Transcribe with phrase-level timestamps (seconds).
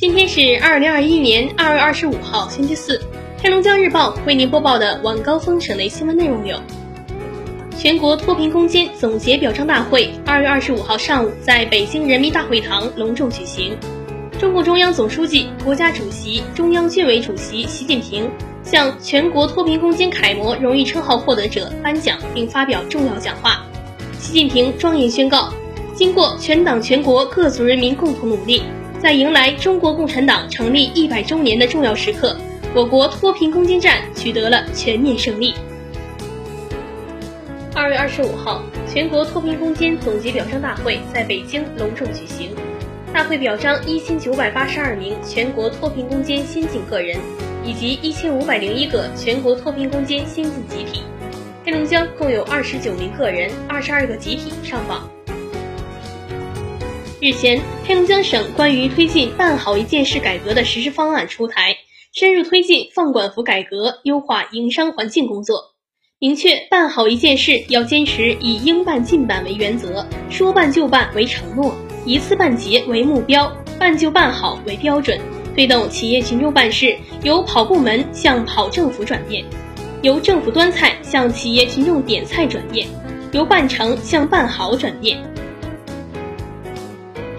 [0.00, 3.02] 今天是二零二一年二月二十五号，星期四。
[3.42, 6.56] 黑龙江日报为您播报的晚高峰省内新闻内容有：
[7.76, 13.76] 全国脱贫攻坚总结表彰大会二月二十五号上午在北京人民大会堂隆重举行。
[14.38, 18.30] 中共中央总书记、国家主席、中央军委主席习近平
[18.62, 23.66] 向全国脱贫攻坚楷模荣誉称号获得者颁奖并发表重要讲话。
[24.20, 25.52] 习近平庄严宣告：
[25.92, 28.62] 经过全党全国各族人民共同努力。
[29.00, 32.36] 在迎来中国共产党成立一百周年的重要时刻，
[32.74, 35.54] 我国脱贫攻坚战取得了全面胜利。
[37.72, 38.60] 二月二十五号，
[38.92, 42.50] 全国脱贫攻坚总结表彰大会在北京隆重举行。
[43.14, 47.16] 大会表彰一千九百八十二名全国脱贫攻坚先进个人，
[47.64, 51.02] 以及一千五百零一个全国脱贫攻坚先进集体。
[51.64, 55.08] 黑龙江共有二十九名个人、二十二个集体上榜。
[57.20, 61.76] 日前，黑龙江省关于推进办好一件事改革的实施方案出台，
[62.14, 65.74] 深入推进放管服改革，优化营商环境工作。
[66.20, 75.18] 明确办好一件事要坚持以应办尽办为原则，说办就办为承诺，一次办结为目标，办就办好为标准。
[75.56, 79.44] 推动企业群众办事由跑部门向跑政府转变，
[80.02, 82.86] 由政府端菜向企业群众点菜转变，
[83.32, 85.18] 由办成向办好转变。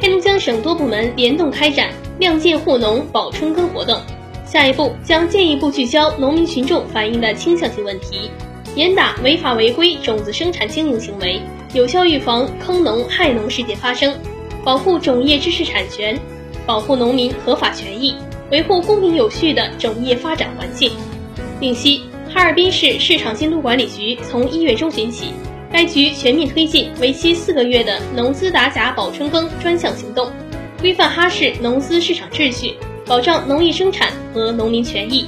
[0.10, 4.02] 黑龙江省多部门联动开展“亮剑护农保春耕”活动，
[4.44, 8.32] 下一步将进一步聚焦农民群众反映的倾向性问题，
[8.76, 11.40] 严打违法违规种子生产经营行为，
[11.76, 14.18] 有效预防坑农害农事件发生，
[14.64, 15.52] 保护种业知。
[15.52, 16.20] 识产权，
[16.66, 18.16] 保护农民合法权益，
[18.50, 20.92] 维护公平有序的种业发展环境。
[21.60, 22.02] 另悉，
[22.34, 25.26] 哈尔滨市市场监督管理局从一月中旬起。
[25.72, 30.32] 该局全面推进为期四个月的农资打假保春耕专项行动，
[30.80, 32.76] 规范哈市农资市场秩序，
[33.06, 35.28] 保障农业生产和农民权益。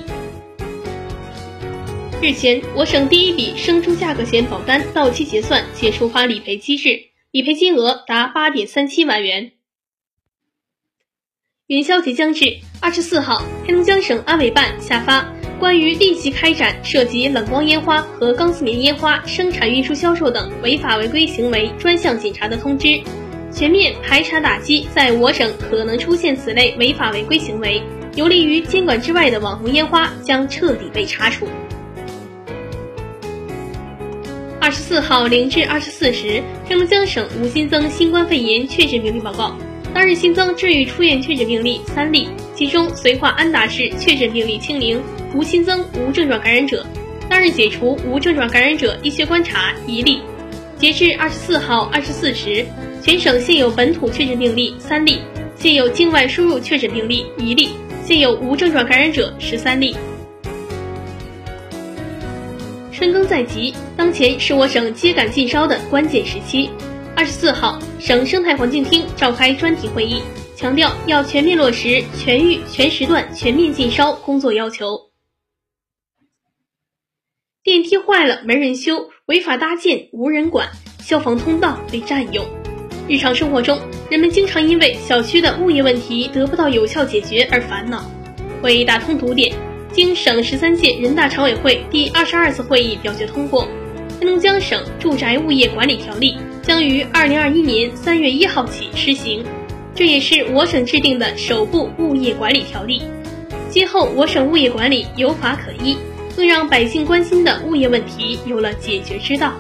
[2.22, 7.00] 日前，我省第一笔生猪价格险保单到期结算且触发理赔机制，
[7.32, 9.52] 理赔金额达八点三七万元。
[11.68, 15.41] 元宵节将至，二十四号，黑龙江省安委办下发。
[15.62, 23.00] 关于立即开展涉及冷光烟花和钢丝棉烟花生产、运输、销售等违法违规行为专项检查的通知，
[23.54, 27.80] 全面排查打击在我省可能出现此类违法违规行为，
[28.16, 31.48] 有利于监管之外的网红烟花将彻底被查处。
[34.60, 39.56] 二十四号零至二十四时，黑龙江省无新增新冠肺炎确诊病例报告，
[39.94, 45.02] 当日新增治愈出院确诊病例三例，其中绥化安达市确诊病例清零。
[45.34, 46.86] 无新增无症状感染者，
[47.30, 50.22] 当日解除无症状感染者医学观察一例。
[50.76, 52.66] 截至二十四号二十四时，
[53.02, 55.20] 全省现有本土确诊病例三例，
[55.56, 57.70] 现有境外输入确诊病例一例，
[58.04, 59.96] 现有无症状感染者十三例。
[62.92, 66.70] 春耕在即，当前是我省秸秆禁烧的关键时期。
[67.16, 70.22] 二十四号，省生态环境厅召开专题会议，
[70.56, 75.12] 强调要全面落实全域、全时段全面禁烧工作要求。
[77.64, 82.44] 电梯坏了没人修，违法搭建无人管，消防通道被占用。
[83.08, 83.80] 日常生活中，
[84.10, 88.10] 人们经常因为小区的物业问题得不到有效解决而烦恼。
[88.64, 89.56] 为打通堵点，
[89.92, 93.66] 经省十三届人大常委会第二十二次会议表决通过，
[94.20, 96.36] 《黑龙江省住宅物业管理条例》
[96.72, 99.44] 将于二零二一年三月一号起施行。
[99.94, 103.02] 这也是我省制定的首部物业管理条例。
[103.70, 105.98] 今后，我省物业管理有法可依。
[106.34, 109.52] 更让百姓关心的物业问题有了解决之道。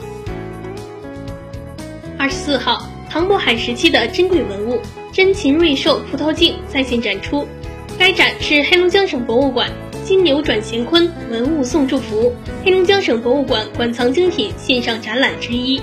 [2.17, 4.79] 二十四号，唐渤海时期的珍贵文物
[5.11, 7.45] 珍禽瑞兽葡萄镜在线展出。
[7.99, 9.69] 该展是黑龙江省博物馆
[10.05, 12.33] “金牛转乾坤，文物送祝福”
[12.63, 15.81] 黑龙江省博物馆馆藏精品线上展览之一。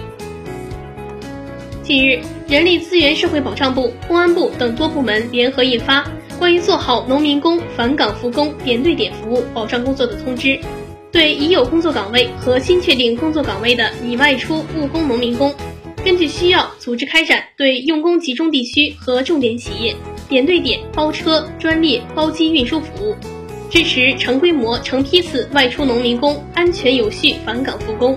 [1.88, 6.06] 近日，人力资源社会保障部、公安部等多部门联合印发。
[6.38, 10.60] 关于做好农民工返岗复工点对点服务保障工作的通知，
[11.10, 15.54] 对已有工作岗位和新确定工作岗位的已外出务工农民工，
[16.04, 19.96] 根据需要组织开展对用工集中地区和重点企业
[20.28, 23.16] 点对点包车、专列、包机运输服务，
[23.70, 28.14] 支持成规模、成批次外出农民工安全有序返岗复工，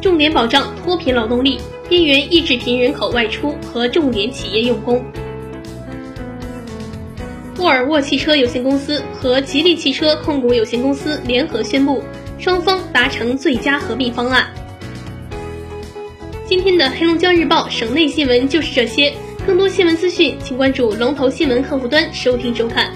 [0.00, 5.04] 重点保障脱贫劳动力、边缘易致贫人口外出和重点企业用工。
[7.58, 12.02] 沃尔沃汽车有限公司和吉利汽车控股有限公司联合宣布，
[12.38, 14.50] 双方达成最佳合并方案。
[16.46, 19.14] 今天的黑龙江日报省内新闻就是这些，
[19.46, 22.92] 更多新闻资讯，请关注龙头新闻客户端收听收看。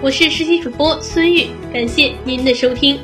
[0.00, 2.98] 我是实习主播孙玉，感谢您的收听。